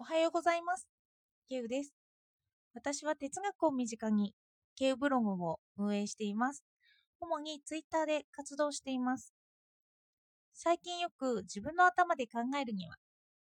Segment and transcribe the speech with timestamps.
[0.00, 0.88] おはようございます。
[1.50, 1.92] ケウです。
[2.72, 4.32] 私は哲学を身近に
[4.74, 6.64] ケウブログを運営しています。
[7.20, 9.34] 主にツイッターで活動しています。
[10.54, 12.96] 最近よく自分の頭で考えるには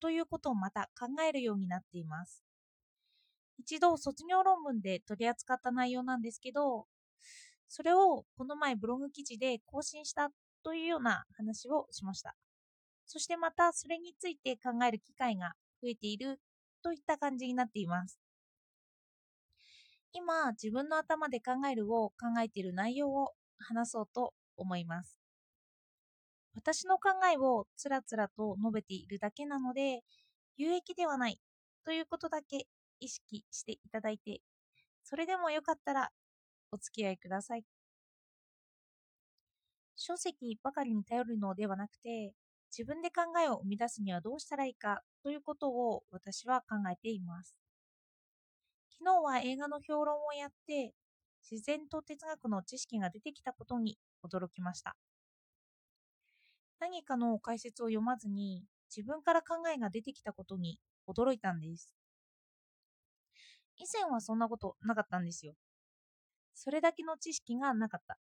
[0.00, 2.42] ということをまた考えるようになっています。
[3.60, 6.86] 一度卒業論文で取り扱った内容なんですけど、
[7.68, 10.30] それをこの前ブログ記事で更新した
[10.64, 12.34] というような話をしました。
[13.06, 15.52] そしてまたそれについて考える機会が
[15.82, 16.40] 増えている
[16.82, 18.18] といった感じになっています。
[20.12, 25.16] 今、自分の頭で考えるを考えている内容を話そうと思います。
[26.54, 30.02] 私の考えをつらつらと述べているだけなので、
[30.56, 31.40] 有益ではない
[31.84, 32.66] ということだけ
[33.00, 34.40] 意識していただいて、
[35.04, 36.10] それでもよかったら
[36.72, 37.64] お付き合いください。
[39.96, 42.34] 書籍ばかりに頼るのではなくて、
[42.76, 47.56] 自分で考えを生み出すにはどうしたらいいかということを私は考えています。
[48.90, 50.94] 昨日は映画の評論をやって、
[51.50, 54.96] 自然と哲学の知識が出てきたことに驚きました。
[56.78, 60.78] 何かの解説を読まずに自分から考えが出てきたことに
[61.08, 61.94] 驚いたんです。
[63.76, 65.54] 以前はそんなことなかったんですよ。
[66.54, 68.18] それだけの知識がなかった。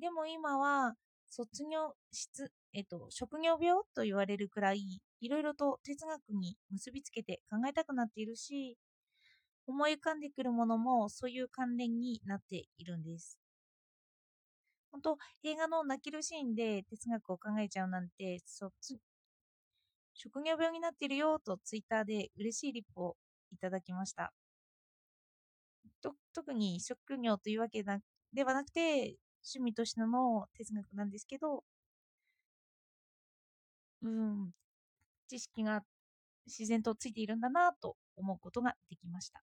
[0.00, 0.94] でも今は
[1.28, 8.78] 卒業質、えっと、職業病と言われるくらい、いろいろと哲学に結びつけて考えたくなっているし、
[9.66, 13.38] 思い浮かんでくるものもそういう関連になっているんです。
[14.92, 18.72] 本当映画の泣けるシーンで哲学を考えちゃうなんて、そ
[20.14, 23.16] 職業病になっているよとツイッターで嬉しいリップを
[23.50, 24.32] いただきました。
[26.02, 31.64] と特に職業というわけではなくて、趣味としての哲学なんですけど、
[34.02, 34.50] うん、
[35.28, 35.82] 知識が
[36.46, 39.42] 自然とついているんだなと思うことができました。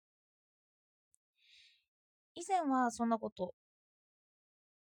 [2.36, 3.54] 以前はそんなこと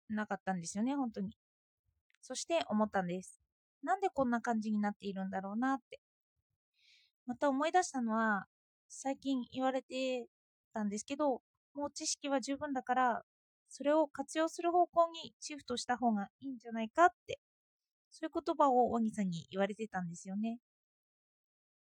[0.10, 1.38] なかったんですよね、本当に。
[2.22, 3.40] そして思ったんです。
[3.84, 6.00] なんでこんな感じになっているんだろうなって。
[7.26, 8.46] また思い出したのは、
[8.90, 10.28] 最近言われて
[10.74, 11.42] たんですけど、
[11.74, 13.24] もう知識は十分だから
[13.70, 17.40] それを活用する方向にシフトした方がいいんじゃないかって、
[18.12, 20.60] そういう言葉をワギさんに言われてたんですよね。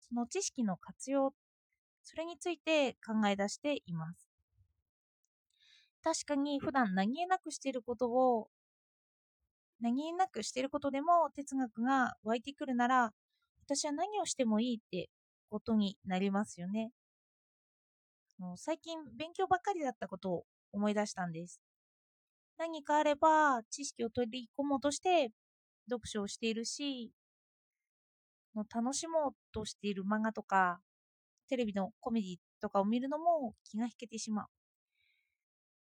[0.01, 1.35] その知識の活用、
[2.03, 4.29] それについて考え出しています。
[6.03, 8.49] 確かに普段何気なくしていることを、
[9.81, 13.13] 何気なくしていることでも哲学が湧いてくるなら、
[13.67, 15.11] 私は何をしてもいいって
[15.51, 16.91] ことになりますよね。
[18.57, 21.61] 最近勉強ばっかりだったことを思い出したんです。
[22.59, 25.31] 何かあれば知識を取り込もうとして
[25.89, 27.13] 読書をしているし、
[28.55, 30.81] の楽しもうとしている漫画とか、
[31.49, 34.47] テレビのコメディとかを見るのも気が引けてしまう。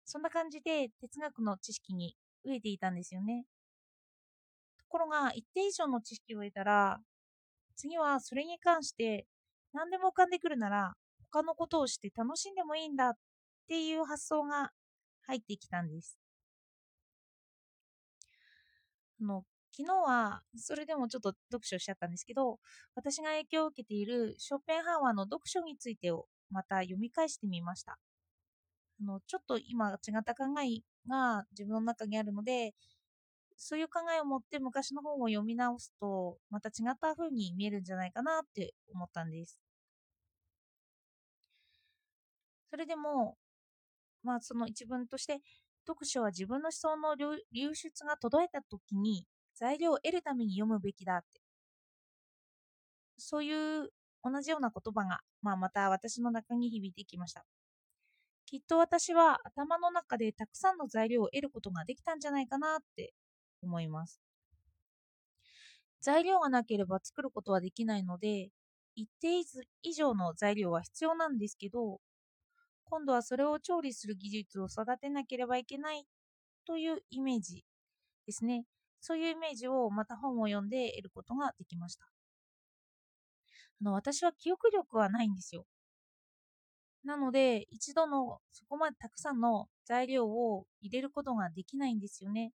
[0.04, 3.44] そんな感じで哲学の知識に飢えていたんですよね。
[4.78, 7.00] ところが、一定以上の知識を得たら、
[7.76, 9.26] 次はそれに関して
[9.72, 10.92] 何でも浮かんでくるなら、
[11.30, 13.12] 他のことをして楽しんでもいいんだっ
[13.68, 14.70] ていう発想が
[15.26, 16.18] 入ってきたんです。
[19.20, 19.44] の
[19.76, 22.58] 昨日はそれでもちょっと読書しちゃったんですけど
[22.94, 27.98] 私が影響を受けているショーペンハーワーの読書についてをまた読み返してみました。
[29.00, 32.74] あのちょっと今違った考えが自分の中にあるので
[33.56, 39.58] そういう考えを持って昔の本を読み直すとまた違った風に見えるんじゃないかなって思ったんです。
[42.70, 43.36] それでも
[44.22, 45.40] まあその一文として
[45.86, 49.26] 読書は自分の思想の流出が途絶えた時に
[49.62, 51.40] 材料を得るために読むべきだって。
[53.16, 53.52] そうい
[53.84, 53.90] う
[54.24, 57.44] 同じような言葉が、まあ、また私の中に響いてきました。
[58.44, 63.14] きっと私は頭の中でたくさんの材料を得ることができたんじゃないかなって
[63.62, 64.20] 思います。
[66.00, 68.48] 材料がなければ作ることはできないので、
[68.96, 69.44] 一定
[69.82, 72.00] 以上の材料は必要なんですけど、
[72.86, 76.04] 今度はそれを調理する技術を育てなければいけない
[76.66, 77.64] というイメージ
[78.26, 78.64] ですね。
[79.02, 82.06] そういうイメージをまた本を読んで得ることができました。
[83.80, 85.66] あの私は記憶力はないんですよ。
[87.04, 92.52] なので、一度のそこまでたくさんの材料を入れることができないんですよね。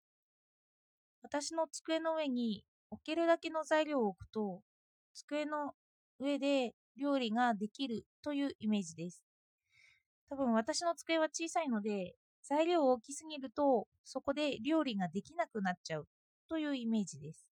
[1.23, 4.61] 私の机の上に置けるだけの材料を置くと、
[5.15, 5.73] 机の
[6.19, 9.23] 上で料理ができるというイメージです。
[10.29, 12.13] 多分私の机は小さいので、
[12.43, 16.07] 材料大きすぎると、そこで料理ができなくなっちゃう
[16.47, 17.47] というイメージです。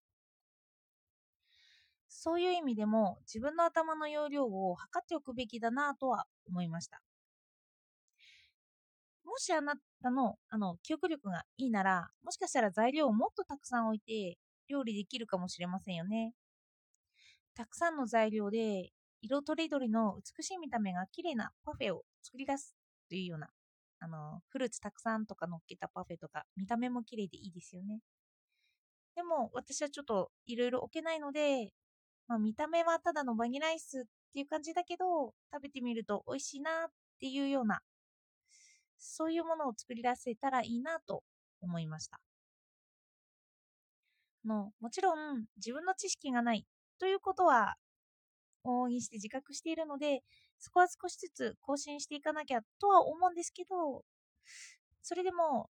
[2.07, 7.01] そういう意味でも自分の頭の容量を測っておくべきだなとは思いました。
[9.25, 14.37] もしあなたのあの記憶力がいいなら、もしかしたら材料をもっとたくさん置いて
[14.67, 16.33] 料理できるかもしれませんよね。
[17.55, 18.91] たくさんの材料で
[19.21, 22.75] 色とりどりの美しい見た目が綺麗なパフェを作り出す
[23.09, 23.49] というような
[23.99, 27.99] あのフルーツたくさんとか乗っけたパフェとか見た目も綺麗でいいですよね。
[29.15, 31.71] でも私はちょっといろいろ置けないので、
[32.27, 37.81] まあ、見た目はただのバニラアイスっていう感じだけど食べてみると美味しいなっていうような
[38.97, 41.23] そういうものを作り出せたらいいなと
[41.61, 42.19] 思いました。
[44.45, 46.65] のもちろん自分の知識がない
[46.99, 47.75] ということは
[48.65, 50.21] 往々にして自覚しているので
[50.59, 54.03] そこは少しずつ更新していかなきゃとは思うんですけど
[55.01, 55.69] それでも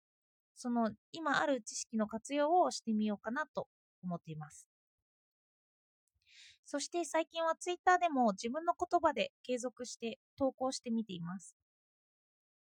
[0.57, 3.67] その今ある知識の活用をしてみようかなと
[4.03, 4.67] 思っています。
[6.65, 11.55] そして最近はツイッターでも自分の言葉で継続して投稿してみています。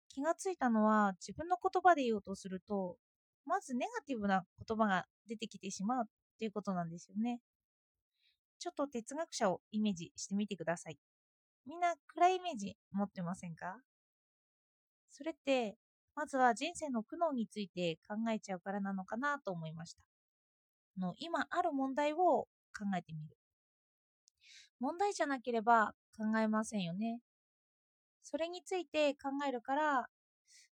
[0.10, 2.98] 気がついたのは自分の言葉で言おうとすると
[3.46, 6.06] まずネガティブな言葉が出てきてしまう
[6.38, 7.40] ということなんですよね。
[8.60, 10.98] ちょっと哲学者をイメージしてみてください。
[11.66, 13.78] みんな暗いイメージ持ってませんか？
[15.12, 15.78] それって
[16.16, 20.04] まずは人生の苦悩について考えちゃうからなのかなと思いました。
[21.00, 23.38] の今ある問題を考えてみる。
[24.80, 27.20] 問題じゃなければ考えませんよね。
[28.22, 30.08] それについて考えるから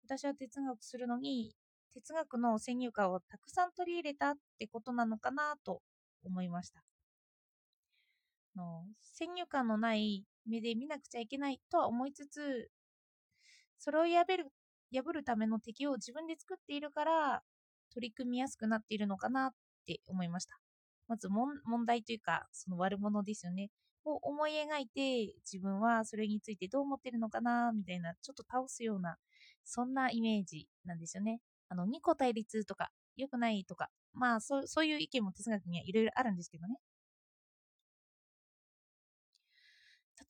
[0.07, 1.55] 私は哲学するのに
[1.95, 5.81] 哲学の先入観をたくさん取り入れたってことなのかなと
[6.25, 6.83] 思いました。
[8.57, 12.71] の先入観のない目で見なくちゃいけないとは思いつつ
[13.79, 14.47] それを破る
[14.93, 17.43] 破るための敵を自分で作っているから
[17.93, 19.51] 取り組みやすくなっているのかなっ
[19.87, 20.59] て思いました。
[21.09, 23.71] まず問題というかその悪者ですよね。
[24.05, 29.17] を思い描いて自分はそれについてどう思ってるのかなみたいなちょっと倒すような
[29.65, 31.41] そんなイメージなんですよね。
[31.69, 36.77] あの2個対立とか良くないとかまあそそういう意見も哲学にはいろいろあるんですけどね。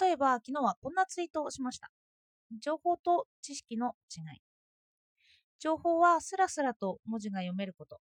[0.00, 1.90] 例えば昨日はこんなツイートをしました。
[2.60, 4.42] 情報と知識の違い。
[5.58, 8.00] 情報はスラスラと文字が読めること。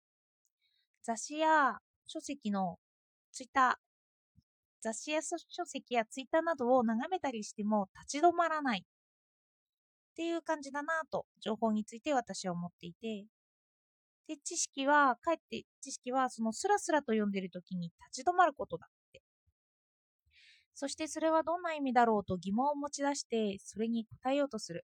[1.02, 2.79] 雑誌や書籍の
[3.32, 3.91] ツイッター
[4.82, 8.81] 雑誌や書籍やツイッターなどを眺めたりしても立ち止まらない。
[8.81, 13.26] っていう感じだなと情報について私は思っていて。
[14.26, 18.88] で知識はかえって知識はそのスラスラと読んでる時に立ち止まることだ。
[20.80, 24.86] そしてそれはどんな意味だろうと疑問を持ち出してそれに答えようとする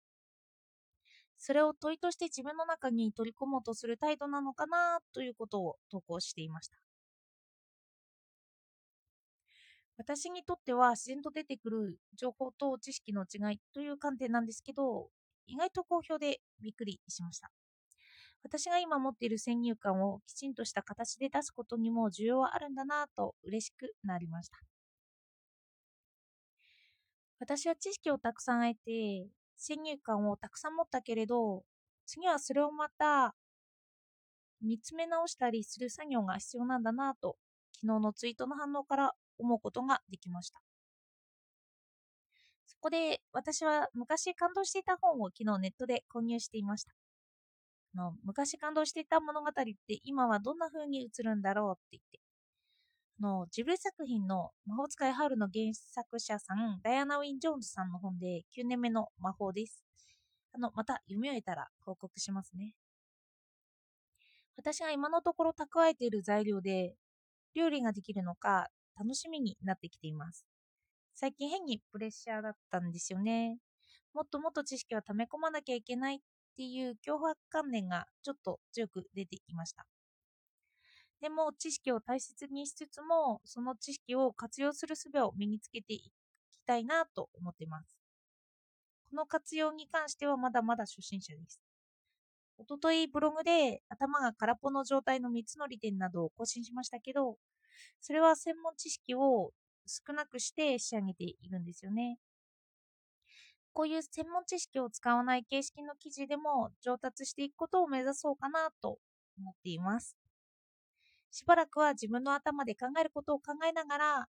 [1.38, 6.76] それを問いとして自分の中に取り込もうとする態度なのかなということを投稿していました
[9.96, 15.10] 私にとっては自然と出てくる情報と知識の違いという観点なんですけど、
[15.46, 17.50] 意外と好評でびっくりしました。
[18.44, 24.58] 私が今持っている先入観をきちんとした形で出すことにも需要はあるんだなと嬉しくなりました。
[27.40, 31.64] 私は知識をたくさん得て、先入観をたくさん持ったけれど、
[32.06, 33.34] 次はそれをまた
[34.60, 37.36] 見つめ直したりする作業が必要なんだなと、
[37.74, 40.60] 昨日のツイートの反応から思うことができました。
[42.66, 46.92] そこで私は昔感動していた本を昨日ネットで購入していました。
[47.94, 52.20] あの昔感動していた物語って今はどんな風に映るんだろうって言って。
[53.20, 59.84] のジブリ作品の魔法使いハウルの原作者さん、ダイアナ・ウィン・ジョーンズさんの本で9年目の魔法です。
[60.52, 62.74] あの、また読み終えたら報告しますね。
[64.56, 66.96] 私が今のところ蓄えている材料で
[67.54, 70.46] 料理ができるのか楽しみになってきています。
[71.14, 73.58] 最近変にプレッシャーだったんですよね。
[74.14, 76.18] もっともっと知識を溜め込まなきゃいけないっ
[76.56, 79.86] ていう脅迫観念がちょっと強く出てきました。
[81.20, 86.00] でも知識を大切にしつつも、その知識を活用する術を身につけてい
[86.50, 87.96] きたいなと思っています。
[89.10, 91.60] この活用に関してはまだまだ初心者です。
[92.58, 97.36] おとといブログで頭が空っぽの状態の3つの利点などを更新しましたけど、
[98.00, 99.52] それは専門知識を
[99.86, 102.18] 少なくして仕上げているんですよね。
[103.72, 108.98] こういう専門知識を使わない形式の記事でも上達していくことを目指そうかなと
[109.38, 110.16] 思っています。
[111.30, 114.28] しばらくは自分の頭で考えることを考えながら、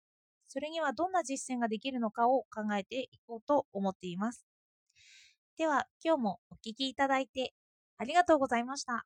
[0.47, 4.45] それにはどんな実践ができるのかを考えていこうと思っています。
[5.57, 7.53] では、今日もお聞きいただいて
[7.97, 9.03] ありがとうございました。